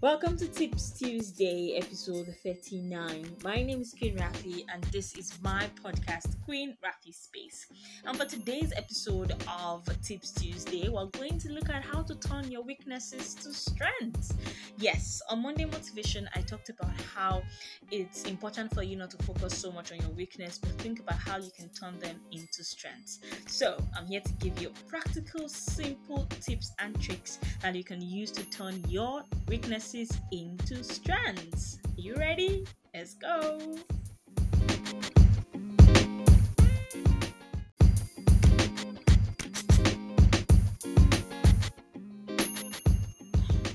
Welcome 0.00 0.36
to 0.36 0.46
Tips 0.46 0.92
Tuesday, 0.92 1.76
episode 1.76 2.32
39. 2.44 3.36
My 3.42 3.64
name 3.64 3.80
is 3.80 3.96
Queen 3.98 4.16
Rafi, 4.16 4.64
and 4.72 4.84
this 4.92 5.16
is 5.16 5.36
my 5.42 5.68
podcast, 5.82 6.40
Queen 6.44 6.76
Rafi 6.84 7.12
Space. 7.12 7.66
And 8.04 8.16
for 8.16 8.24
today's 8.24 8.72
episode 8.76 9.34
of 9.48 9.84
Tips 10.04 10.30
Tuesday, 10.30 10.88
we're 10.88 11.06
going 11.06 11.36
to 11.40 11.48
look 11.50 11.68
at 11.68 11.82
how 11.82 12.02
to 12.02 12.14
turn 12.14 12.48
your 12.48 12.62
weaknesses 12.62 13.34
to 13.42 13.52
strengths. 13.52 14.34
Yes, 14.76 15.20
on 15.30 15.42
Monday 15.42 15.64
Motivation, 15.64 16.28
I 16.36 16.42
talked 16.42 16.68
about 16.68 16.92
how 17.16 17.42
it's 17.90 18.22
important 18.22 18.72
for 18.72 18.84
you 18.84 18.94
not 18.94 19.10
to 19.10 19.22
focus 19.24 19.58
so 19.58 19.72
much 19.72 19.90
on 19.90 19.98
your 19.98 20.10
weakness, 20.10 20.58
but 20.58 20.70
think 20.78 21.00
about 21.00 21.18
how 21.18 21.38
you 21.38 21.50
can 21.56 21.70
turn 21.70 21.98
them 21.98 22.20
into 22.30 22.62
strengths. 22.62 23.18
So, 23.48 23.76
I'm 23.96 24.06
here 24.06 24.20
to 24.20 24.32
give 24.34 24.62
you 24.62 24.70
practical, 24.86 25.48
simple 25.48 26.28
tips 26.40 26.70
and 26.78 27.00
tricks 27.02 27.40
that 27.62 27.74
you 27.74 27.82
can 27.82 28.00
use 28.00 28.30
to 28.30 28.48
turn 28.50 28.84
your 28.88 29.24
weaknesses 29.48 29.87
into 29.94 30.84
strands. 30.84 31.78
You 31.96 32.14
ready? 32.16 32.66
Let's 32.94 33.14
go. 33.14 33.58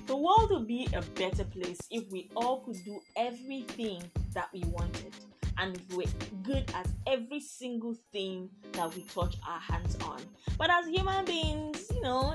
The 0.05 0.15
world 0.15 0.51
would 0.51 0.67
be 0.67 0.87
a 0.93 1.01
better 1.15 1.45
place 1.45 1.79
if 1.89 2.07
we 2.11 2.29
all 2.35 2.59
could 2.59 2.83
do 2.85 2.99
everything 3.17 4.03
that 4.35 4.49
we 4.53 4.63
wanted 4.65 5.15
and 5.57 5.79
we're 5.95 6.05
good 6.43 6.69
at 6.75 6.87
every 7.07 7.39
single 7.39 7.95
thing 8.11 8.49
that 8.73 8.95
we 8.95 9.03
touch 9.03 9.35
our 9.47 9.59
hands 9.59 9.97
on. 10.03 10.21
But 10.57 10.69
as 10.69 10.87
human 10.87 11.25
beings, 11.25 11.87
you 11.91 12.01
know, 12.01 12.33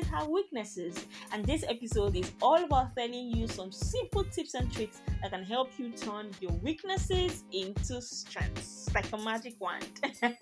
always 0.00 0.20
have 0.20 0.28
weaknesses. 0.28 1.06
And 1.32 1.44
this 1.44 1.64
episode 1.68 2.16
is 2.16 2.30
all 2.40 2.62
about 2.64 2.96
telling 2.96 3.36
you 3.36 3.46
some 3.46 3.72
simple 3.72 4.24
tips 4.24 4.54
and 4.54 4.72
tricks 4.72 5.02
that 5.22 5.32
can 5.32 5.44
help 5.44 5.70
you 5.78 5.90
turn 5.90 6.30
your 6.40 6.52
weaknesses 6.52 7.44
into 7.52 8.00
strengths, 8.00 8.88
like 8.94 9.12
a 9.12 9.18
magic 9.18 9.54
wand. 9.60 9.86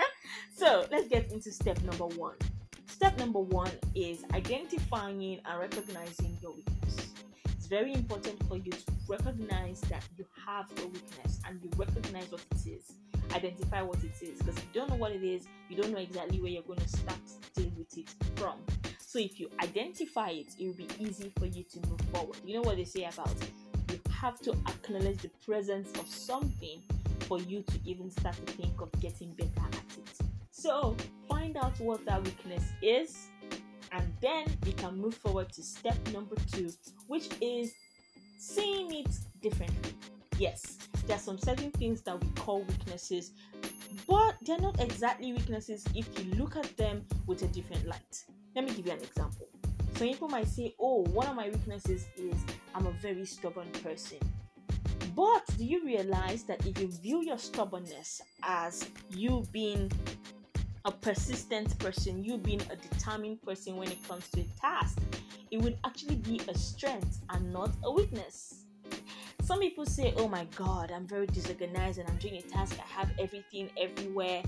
so 0.55 0.87
let's 0.91 1.09
get 1.09 1.33
into 1.33 1.51
step 1.51 1.81
number 1.83 2.07
one. 2.07 2.37
Step 2.87 3.19
number 3.19 3.41
one 3.41 3.71
is 3.95 4.25
identifying 4.35 5.41
and 5.45 5.61
recognizing 5.61 6.37
your 6.43 6.53
weakness 6.53 6.97
It's 7.47 7.67
very 7.67 7.95
important 7.95 8.43
for 8.49 8.57
you 8.57 8.73
to 8.73 8.93
recognize 9.09 9.81
that 9.83 10.03
you 10.17 10.25
have 10.47 10.67
a 10.83 10.87
weakness 10.87 11.41
and 11.47 11.61
you 11.63 11.71
recognize 11.77 12.31
what 12.31 12.45
it 12.53 12.71
is. 12.71 12.93
Identify 13.35 13.83
what 13.83 14.03
it 14.03 14.11
is 14.23 14.39
because 14.39 14.57
if 14.57 14.65
you 14.73 14.81
don't 14.81 14.91
know 14.91 14.97
what 14.97 15.13
it 15.13 15.23
is, 15.23 15.47
you 15.69 15.77
don't 15.77 15.93
know 15.93 15.99
exactly 15.99 16.41
where 16.41 16.51
you're 16.51 16.63
going 16.63 16.81
to 16.81 16.89
start 16.89 17.19
dealing 17.55 17.75
with 17.77 17.97
it 17.99 18.09
from. 18.37 18.59
So 19.09 19.19
if 19.19 19.41
you 19.41 19.49
identify 19.63 20.29
it, 20.33 20.49
it 20.61 20.67
will 20.67 20.75
be 20.75 20.87
easy 20.99 21.33
for 21.39 21.47
you 21.47 21.63
to 21.63 21.89
move 21.89 21.99
forward. 22.13 22.37
You 22.45 22.57
know 22.57 22.61
what 22.61 22.77
they 22.77 22.85
say 22.85 23.05
about 23.05 23.35
you 23.91 23.99
have 24.11 24.39
to 24.41 24.51
acknowledge 24.69 25.23
the 25.23 25.31
presence 25.47 25.89
of 25.99 26.07
something 26.07 26.83
for 27.21 27.41
you 27.41 27.63
to 27.63 27.79
even 27.87 28.11
start 28.11 28.37
to 28.37 28.53
think 28.53 28.79
of 28.83 28.93
getting 29.01 29.31
better 29.31 29.67
at 29.67 29.97
it. 29.97 30.19
So 30.51 30.95
find 31.27 31.57
out 31.57 31.81
what 31.81 32.05
that 32.05 32.23
weakness 32.23 32.63
is 32.83 33.29
and 33.93 34.13
then 34.21 34.45
we 34.67 34.73
can 34.73 34.99
move 34.99 35.15
forward 35.15 35.51
to 35.55 35.63
step 35.63 35.97
number 36.13 36.37
two, 36.53 36.71
which 37.07 37.31
is 37.41 37.73
seeing 38.37 38.95
it 38.95 39.09
differently. 39.41 39.95
Yes, 40.39 40.77
there 41.07 41.17
are 41.17 41.19
some 41.19 41.39
certain 41.39 41.71
things 41.71 42.03
that 42.03 42.23
we 42.23 42.29
call 42.33 42.61
weaknesses, 42.61 43.33
but 44.07 44.37
they're 44.43 44.61
not 44.61 44.79
exactly 44.83 45.33
weaknesses 45.33 45.83
if 45.95 46.07
you 46.19 46.35
look 46.35 46.57
at 46.57 46.77
them 46.77 47.07
with 47.27 47.43
a 47.43 47.49
different 47.49 47.87
light. 47.87 48.25
Let 48.55 48.65
me 48.65 48.73
give 48.73 48.87
you 48.87 48.93
an 48.93 48.99
example. 49.01 49.49
Some 49.95 50.09
people 50.09 50.29
might 50.29 50.49
say, 50.49 50.75
Oh, 50.79 51.03
one 51.07 51.27
of 51.27 51.37
my 51.37 51.49
weaknesses 51.49 52.07
is 52.17 52.35
I'm 52.75 52.87
a 52.87 52.93
very 52.93 53.25
stubborn 53.27 53.69
person. 53.83 54.19
But 55.15 55.45
do 55.57 55.65
you 55.65 55.85
realize 55.85 56.45
that 56.45 56.65
if 56.65 56.79
you 56.81 56.89
view 56.89 57.23
your 57.23 57.39
stubbornness 57.39 58.23
as 58.45 58.89
you 59.11 59.45
being 59.53 59.91
a 60.85 60.93
persistent 60.93 61.77
person, 61.81 62.23
you 62.23 62.39
being 62.39 62.63
a 62.71 62.77
determined 62.77 63.43
person 63.43 63.77
when 63.77 63.91
it 63.91 64.07
comes 64.07 64.29
to 64.31 64.41
a 64.41 64.61
task, 64.61 64.99
it 65.51 65.61
would 65.61 65.77
actually 65.85 66.17
be 66.17 66.41
a 66.49 66.57
strength 66.57 67.21
and 67.31 67.53
not 67.53 67.71
a 67.83 67.91
weakness. 67.91 68.65
Some 69.43 69.61
people 69.61 69.87
say, 69.87 70.15
Oh 70.17 70.29
my 70.29 70.47
god, 70.55 70.93
I'm 70.95 71.07
very 71.07 71.27
disorganized 71.27 71.99
and 71.99 72.09
I'm 72.09 72.19
doing 72.19 72.37
a 72.37 72.43
task, 72.43 72.77
I 72.79 73.01
have 73.01 73.11
everything 73.19 73.71
everywhere. 73.77 74.43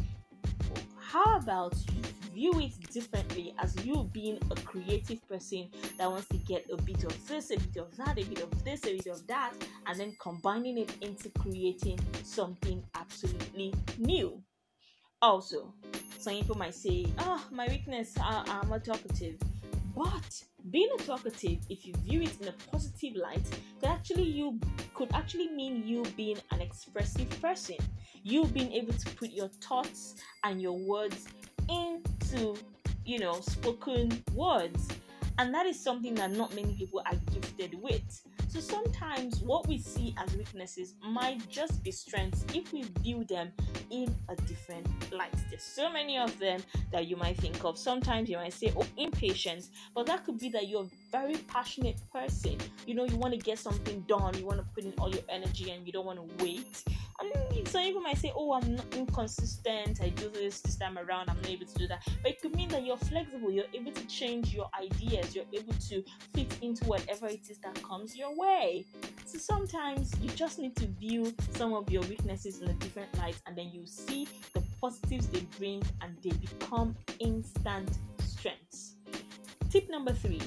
How 0.98 1.38
about 1.38 1.74
you 1.92 2.02
view 2.40 2.58
it 2.58 2.90
differently 2.90 3.54
as 3.58 3.76
you 3.84 4.08
being 4.14 4.38
a 4.50 4.54
creative 4.62 5.20
person 5.28 5.68
that 5.98 6.10
wants 6.10 6.26
to 6.26 6.38
get 6.38 6.64
a 6.72 6.76
bit 6.84 7.04
of 7.04 7.28
this, 7.28 7.50
a 7.50 7.58
bit 7.58 7.76
of 7.76 7.94
that, 7.98 8.18
a 8.18 8.24
bit 8.24 8.40
of 8.40 8.64
this, 8.64 8.82
a 8.84 8.96
bit 8.96 9.06
of 9.08 9.26
that, 9.26 9.52
and 9.86 10.00
then 10.00 10.16
combining 10.22 10.78
it 10.78 10.90
into 11.02 11.28
creating 11.38 11.98
something 12.22 12.82
absolutely 12.94 13.74
new? 13.98 14.42
Also, 15.20 15.74
some 16.18 16.32
people 16.32 16.56
might 16.56 16.74
say, 16.74 17.04
"Oh, 17.18 17.46
my 17.50 17.68
weakness, 17.68 18.14
I, 18.18 18.42
I'm 18.46 18.72
a 18.72 18.80
talkative." 18.80 19.36
But 19.94 20.42
being 20.70 20.88
a 20.98 21.02
talkative, 21.02 21.58
if 21.68 21.84
you 21.84 21.92
view 22.04 22.22
it 22.22 22.40
in 22.40 22.48
a 22.48 22.54
positive 22.72 23.16
light, 23.16 23.44
could 23.80 23.90
actually 23.90 24.24
you 24.24 24.58
could 24.94 25.12
actually 25.12 25.48
mean 25.48 25.86
you 25.86 26.04
being 26.16 26.38
an 26.52 26.62
expressive 26.62 27.28
person. 27.42 27.76
You 28.22 28.46
being 28.46 28.72
able 28.72 28.94
to 28.94 29.10
put 29.16 29.30
your 29.30 29.48
thoughts 29.48 30.14
and 30.44 30.60
your 30.60 30.78
words 30.78 31.26
into, 31.70 32.56
you 33.04 33.18
know, 33.18 33.40
spoken 33.40 34.22
words. 34.34 34.88
And 35.38 35.54
that 35.54 35.64
is 35.64 35.82
something 35.82 36.14
that 36.16 36.32
not 36.32 36.54
many 36.54 36.74
people 36.74 37.02
are 37.06 37.16
gifted 37.32 37.80
with. 37.80 38.22
So 38.48 38.60
sometimes 38.60 39.40
what 39.42 39.68
we 39.68 39.78
see 39.78 40.14
as 40.18 40.36
weaknesses 40.36 40.96
might 41.02 41.48
just 41.48 41.82
be 41.82 41.92
strengths 41.92 42.44
if 42.52 42.72
we 42.72 42.82
view 43.00 43.24
them 43.24 43.52
in 43.90 44.14
a 44.28 44.34
different 44.34 44.86
light. 45.12 45.32
There's 45.48 45.62
so 45.62 45.90
many 45.90 46.18
of 46.18 46.36
them 46.38 46.60
that 46.92 47.06
you 47.06 47.16
might 47.16 47.36
think 47.38 47.64
of. 47.64 47.78
Sometimes 47.78 48.28
you 48.28 48.36
might 48.36 48.52
say, 48.52 48.72
oh, 48.76 48.84
impatience, 48.96 49.70
but 49.94 50.06
that 50.06 50.26
could 50.26 50.38
be 50.38 50.48
that 50.50 50.68
you're 50.68 50.82
a 50.82 50.90
very 51.12 51.36
passionate 51.36 52.00
person. 52.12 52.58
You 52.86 52.94
know, 52.94 53.04
you 53.04 53.16
want 53.16 53.34
to 53.34 53.38
get 53.38 53.58
something 53.58 54.00
done, 54.08 54.36
you 54.36 54.44
want 54.44 54.58
to 54.58 54.66
put 54.74 54.84
in 54.84 54.92
all 54.98 55.10
your 55.10 55.24
energy 55.28 55.70
and 55.70 55.86
you 55.86 55.92
don't 55.92 56.06
want 56.06 56.18
to 56.18 56.44
wait. 56.44 56.84
And 57.20 57.68
some 57.68 57.82
people 57.82 58.00
might 58.00 58.18
say, 58.18 58.32
oh, 58.34 58.54
I'm 58.54 58.78
inconsistent, 58.92 60.00
I 60.02 60.08
do 60.08 60.30
this 60.30 60.60
this 60.60 60.76
time 60.76 60.98
around, 60.98 61.28
I'm 61.28 61.36
not 61.36 61.50
able 61.50 61.66
to 61.66 61.74
do 61.74 61.86
that. 61.88 62.02
But 62.22 62.32
it 62.32 62.40
could 62.40 62.54
mean 62.54 62.68
that 62.70 62.84
you're 62.84 62.96
flexible, 62.96 63.50
you're 63.50 63.66
able 63.74 63.92
to 63.92 64.06
change 64.06 64.54
your 64.54 64.70
ideas, 64.80 65.34
you're 65.34 65.44
able 65.52 65.74
to 65.74 66.02
fit 66.34 66.56
into 66.62 66.84
whatever 66.86 67.26
it 67.26 67.50
is 67.50 67.58
that 67.58 67.80
comes 67.82 68.16
your 68.16 68.34
way. 68.34 68.86
So 69.26 69.38
sometimes 69.38 70.12
you 70.20 70.30
just 70.30 70.58
need 70.58 70.74
to 70.76 70.86
view 70.86 71.34
some 71.52 71.74
of 71.74 71.90
your 71.90 72.02
weaknesses 72.02 72.60
in 72.60 72.68
a 72.68 72.74
different 72.74 73.16
light 73.18 73.40
and 73.46 73.56
then 73.56 73.70
you 73.72 73.86
see 73.86 74.26
the 74.54 74.62
positives 74.80 75.28
they 75.28 75.46
bring 75.58 75.82
and 76.00 76.16
they 76.22 76.30
become 76.30 76.96
instant 77.18 77.90
strengths. 78.20 78.96
Tip 79.70 79.88
number 79.90 80.12
three 80.12 80.40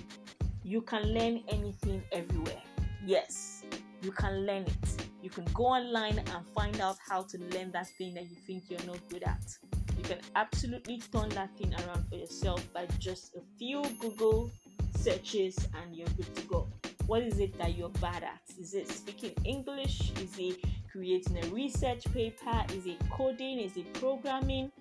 you 0.66 0.82
can 0.82 1.04
learn 1.14 1.44
anything 1.50 2.02
everywhere. 2.12 2.62
Yes, 3.06 3.64
you 4.02 4.12
can 4.12 4.46
learn 4.46 4.64
it. 4.64 4.93
You 5.24 5.30
can 5.30 5.46
go 5.54 5.68
online 5.68 6.20
and 6.20 6.46
find 6.54 6.82
out 6.82 6.98
how 7.10 7.22
to 7.22 7.38
learn 7.38 7.72
that 7.72 7.88
thing 7.98 8.14
that 8.16 8.24
you 8.24 8.36
think 8.46 8.64
you're 8.68 8.84
not 8.86 9.00
good 9.08 9.24
at. 9.24 9.58
You 9.98 10.04
can 10.04 10.20
absolutely 10.36 11.02
turn 11.14 11.30
that 11.30 11.58
thing 11.58 11.74
around 11.74 12.10
for 12.10 12.16
yourself 12.16 12.62
by 12.74 12.88
just 13.00 13.34
a 13.36 13.40
few 13.58 13.84
Google 14.02 14.52
searches 14.98 15.58
and 15.82 15.96
you're 15.96 16.10
good 16.18 16.36
to 16.36 16.42
go. 16.44 16.68
What 17.06 17.24
is 17.24 17.40
it 17.40 17.58
that 17.58 17.78
you're 17.78 17.88
bad 18.02 18.24
at? 18.24 18.42
Is 18.60 18.74
it 18.74 18.90
speaking 18.90 19.32
English? 19.46 20.12
Is 20.20 20.38
it 20.38 20.58
creating 20.92 21.38
a 21.42 21.48
research 21.48 22.04
paper? 22.14 22.66
Is 22.74 22.86
it 22.86 22.98
coding? 23.10 23.60
Is 23.60 23.78
it 23.78 23.94
programming? 23.94 24.74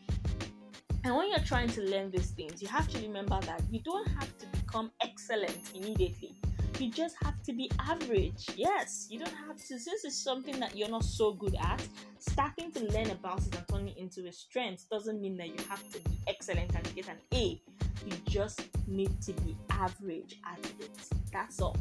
And 1.04 1.14
when 1.16 1.30
you're 1.30 1.38
trying 1.46 1.68
to 1.68 1.82
learn 1.82 2.10
these 2.10 2.32
things, 2.32 2.60
you 2.60 2.66
have 2.66 2.88
to 2.88 2.98
remember 2.98 3.38
that 3.42 3.62
you 3.70 3.78
don't 3.78 4.08
have 4.08 4.36
to 4.38 4.46
become 4.58 4.90
excellent 5.00 5.70
immediately. 5.72 6.34
You 6.82 6.90
just 6.90 7.14
have 7.22 7.40
to 7.44 7.52
be 7.52 7.70
average. 7.78 8.44
Yes, 8.56 9.06
you 9.08 9.20
don't 9.20 9.36
have 9.46 9.56
to. 9.56 9.78
Since 9.78 10.04
it's 10.04 10.18
something 10.18 10.58
that 10.58 10.76
you're 10.76 10.88
not 10.88 11.04
so 11.04 11.32
good 11.32 11.54
at, 11.62 11.80
starting 12.18 12.72
to 12.72 12.80
learn 12.86 13.08
about 13.10 13.38
it 13.38 13.54
and 13.54 13.64
turning 13.68 13.88
it 13.90 13.98
into 13.98 14.26
a 14.26 14.32
strength 14.32 14.86
doesn't 14.90 15.20
mean 15.20 15.36
that 15.36 15.46
you 15.46 15.64
have 15.68 15.88
to 15.92 16.00
be 16.00 16.18
excellent 16.26 16.74
and 16.74 16.94
get 16.96 17.06
an 17.06 17.18
A. 17.34 17.62
You 18.04 18.16
just 18.28 18.62
need 18.88 19.22
to 19.22 19.32
be 19.32 19.56
average 19.70 20.40
at 20.44 20.58
it. 20.80 20.90
That's 21.32 21.62
all. 21.62 21.76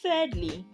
Thirdly, 0.00 0.64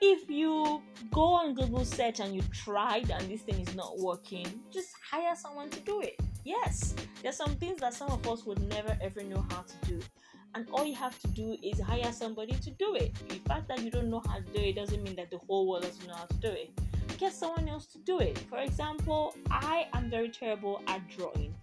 if 0.00 0.28
you 0.28 0.82
go 1.12 1.34
on 1.34 1.54
Google 1.54 1.84
search 1.84 2.18
and 2.18 2.34
you 2.34 2.42
tried 2.52 3.08
and 3.12 3.30
this 3.30 3.42
thing 3.42 3.60
is 3.60 3.76
not 3.76 4.00
working, 4.00 4.48
just 4.72 4.88
hire 5.08 5.36
someone 5.36 5.70
to 5.70 5.78
do 5.78 6.00
it. 6.00 6.18
Yes, 6.44 6.96
there's 7.22 7.36
some 7.36 7.54
things 7.54 7.80
that 7.82 7.94
some 7.94 8.10
of 8.10 8.26
us 8.26 8.44
would 8.46 8.60
never 8.68 8.98
ever 9.00 9.22
know 9.22 9.46
how 9.50 9.62
to 9.62 9.88
do. 9.88 10.00
And 10.54 10.66
all 10.72 10.84
you 10.84 10.94
have 10.94 11.18
to 11.20 11.28
do 11.28 11.56
is 11.62 11.80
hire 11.80 12.12
somebody 12.12 12.54
to 12.54 12.70
do 12.70 12.94
it. 12.94 13.14
The 13.28 13.38
fact 13.48 13.68
that 13.68 13.82
you 13.82 13.90
don't 13.90 14.10
know 14.10 14.22
how 14.26 14.36
to 14.36 14.52
do 14.52 14.60
it 14.60 14.74
doesn't 14.74 15.02
mean 15.02 15.16
that 15.16 15.30
the 15.30 15.38
whole 15.38 15.68
world 15.68 15.82
doesn't 15.82 16.06
know 16.06 16.14
how 16.14 16.24
to 16.24 16.36
do 16.36 16.48
it. 16.48 16.70
Get 17.18 17.32
someone 17.32 17.68
else 17.68 17.86
to 17.86 17.98
do 17.98 18.20
it. 18.20 18.38
For 18.50 18.58
example, 18.58 19.34
I 19.50 19.88
am 19.94 20.10
very 20.10 20.28
terrible 20.28 20.82
at 20.86 21.06
drawing. 21.08 21.54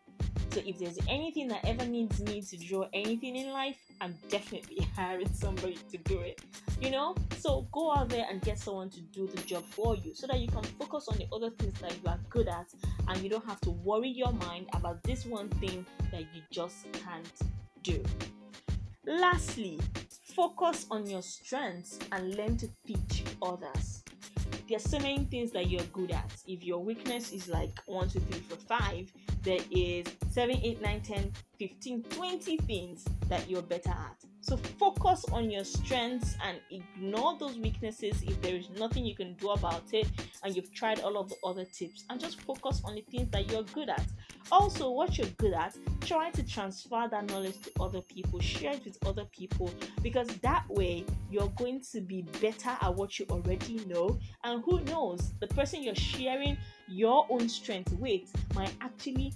So 0.52 0.62
if 0.66 0.80
there's 0.80 1.00
anything 1.10 1.50
that 1.50 1.66
ever 1.66 1.86
needs 1.86 2.22
me 2.22 2.42
to 2.42 2.56
draw 2.58 2.88
anything 2.94 3.36
in 3.36 3.52
life, 3.52 3.78
I'm 4.00 4.16
definitely 4.30 4.88
hiring 4.96 5.34
somebody 5.34 5.78
to 5.92 5.98
do 5.98 6.20
it. 6.20 6.42
You 6.82 6.92
know? 6.92 7.16
So 7.38 7.68
go 7.74 7.94
out 7.94 8.08
there 8.08 8.26
and 8.30 8.42
get 8.42 8.60
someone 8.60 8.90
to 8.92 9.02
do 9.02 9.28
the 9.28 9.42
job 9.42 9.66
for 9.66 9.98
you 9.98 10.14
so 10.14 10.28
that 10.28 10.40
you 10.40 10.48
can 10.48 10.64
focus 10.64 11.10
on 11.10 11.18
the 11.18 11.28
other 11.34 11.50
things 11.50 11.80
that 11.82 11.92
you 11.92 12.10
are 12.10 12.20
good 12.30 12.48
at 12.48 12.68
and 13.08 13.22
you 13.22 13.30
don't 13.30 13.46
have 13.46 13.60
to 13.62 13.72
worry 13.72 14.08
your 14.08 14.32
mind 14.32 14.68
about 14.74 15.04
this 15.04 15.26
one 15.26 15.50
thing 15.50 15.86
that 16.12 16.22
you 16.34 16.42
just 16.52 16.90
can't 16.94 17.34
do. 17.84 18.02
Lastly, 19.08 19.80
focus 20.36 20.88
on 20.90 21.08
your 21.08 21.22
strengths 21.22 22.00
and 22.12 22.36
learn 22.36 22.58
to 22.58 22.68
teach 22.88 23.24
others. 23.40 24.04
There 24.68 24.78
are 24.78 24.80
so 24.80 24.98
many 24.98 25.26
things 25.26 25.52
that 25.52 25.70
you're 25.70 25.84
good 25.94 26.10
at. 26.10 26.34
If 26.48 26.64
your 26.64 26.80
weakness 26.84 27.32
is 27.32 27.48
like 27.48 27.80
1, 27.86 28.10
2, 28.10 28.20
3, 28.20 28.40
4, 28.40 28.58
5, 28.80 29.14
there 29.44 29.60
is 29.70 30.08
7, 30.32 30.58
8, 30.60 30.82
9, 30.82 31.02
10, 31.02 31.32
15, 31.60 32.04
20 32.04 32.58
things 32.58 33.06
that 33.30 33.48
you're 33.48 33.62
better 33.62 33.92
at. 33.92 34.26
So 34.46 34.58
focus 34.58 35.26
on 35.32 35.50
your 35.50 35.64
strengths 35.64 36.38
and 36.46 36.60
ignore 36.70 37.36
those 37.40 37.58
weaknesses 37.58 38.22
if 38.22 38.40
there 38.44 38.56
is 38.56 38.70
nothing 38.78 39.04
you 39.04 39.16
can 39.16 39.34
do 39.34 39.50
about 39.50 39.92
it 39.92 40.08
and 40.44 40.56
you've 40.56 40.72
tried 40.72 41.00
all 41.00 41.18
of 41.18 41.30
the 41.30 41.36
other 41.44 41.66
tips 41.66 42.06
and 42.12 42.20
just 42.20 42.40
focus 42.42 42.80
on 42.86 42.94
the 42.94 43.02
things 43.10 43.28
that 43.32 43.52
you're 43.52 43.64
good 43.64 43.90
at. 43.90 44.06
Also, 44.52 44.92
what 44.92 45.18
you're 45.18 45.26
good 45.38 45.54
at, 45.54 45.76
try 46.02 46.30
to 46.30 46.44
transfer 46.44 47.08
that 47.10 47.26
knowledge 47.26 47.60
to 47.64 47.72
other 47.82 48.02
people, 48.02 48.40
share 48.40 48.74
it 48.74 48.86
with 48.86 49.00
other 49.08 49.26
people 49.32 49.74
because 50.04 50.28
that 50.44 50.64
way 50.70 51.04
you're 51.32 51.52
going 51.58 51.82
to 51.92 52.00
be 52.00 52.22
better 52.40 52.78
at 52.82 52.94
what 52.94 53.18
you 53.18 53.26
already 53.32 53.84
know. 53.88 54.20
And 54.44 54.64
who 54.64 54.80
knows, 54.82 55.34
the 55.40 55.48
person 55.48 55.82
you're 55.82 55.96
sharing 55.96 56.56
your 56.88 57.26
own 57.32 57.50
strength 57.50 57.94
with 57.94 58.32
might 58.54 58.76
actually 58.82 59.34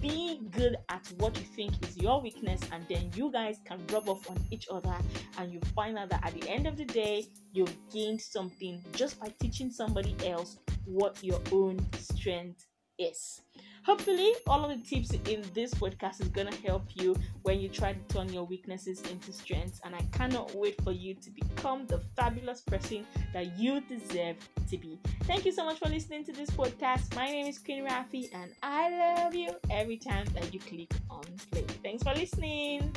be 0.00 0.40
good 0.50 0.76
at 0.88 1.06
what 1.18 1.36
you 1.36 1.44
think 1.44 1.72
is 1.86 1.96
your 1.96 2.20
weakness, 2.20 2.60
and 2.72 2.84
then 2.88 3.10
you 3.14 3.30
guys 3.30 3.58
can 3.64 3.80
rub 3.92 4.08
off 4.08 4.28
on 4.30 4.38
each 4.50 4.66
other, 4.70 4.94
and 5.38 5.52
you 5.52 5.60
find 5.74 5.98
out 5.98 6.08
that 6.10 6.24
at 6.24 6.38
the 6.40 6.48
end 6.48 6.66
of 6.66 6.76
the 6.76 6.84
day, 6.84 7.26
you've 7.52 7.76
gained 7.92 8.20
something 8.20 8.82
just 8.92 9.20
by 9.20 9.32
teaching 9.40 9.70
somebody 9.70 10.14
else 10.26 10.58
what 10.84 11.22
your 11.22 11.40
own 11.52 11.78
strength 11.98 12.66
is. 13.00 13.42
Hopefully, 13.84 14.32
all 14.46 14.64
of 14.64 14.70
the 14.70 14.84
tips 14.88 15.10
in 15.28 15.42
this 15.54 15.72
podcast 15.72 16.20
is 16.20 16.28
gonna 16.28 16.54
help 16.56 16.84
you 16.94 17.16
when 17.42 17.58
you 17.58 17.68
try 17.68 17.94
to 17.94 18.14
turn 18.14 18.30
your 18.30 18.44
weaknesses 18.44 19.00
into 19.10 19.32
strengths. 19.32 19.80
And 19.84 19.94
I 19.94 20.02
cannot 20.12 20.54
wait 20.54 20.80
for 20.82 20.92
you 20.92 21.14
to 21.14 21.30
become 21.30 21.86
the 21.86 21.98
fabulous 22.14 22.60
person 22.60 23.06
that 23.32 23.58
you 23.58 23.80
deserve 23.80 24.36
to 24.68 24.76
be. 24.76 24.98
Thank 25.24 25.46
you 25.46 25.52
so 25.52 25.64
much 25.64 25.78
for 25.78 25.88
listening 25.88 26.24
to 26.24 26.32
this 26.32 26.50
podcast. 26.50 27.14
My 27.16 27.26
name 27.26 27.46
is 27.46 27.58
Queen 27.58 27.86
Rafi, 27.86 28.28
and 28.34 28.52
I 28.62 28.90
love 29.16 29.34
you 29.34 29.54
every 29.70 29.96
time 29.96 30.26
that 30.34 30.52
you 30.52 30.60
click 30.60 30.92
on 31.08 31.24
play. 31.50 31.64
Thanks 31.82 32.02
for 32.02 32.14
listening. 32.14 32.92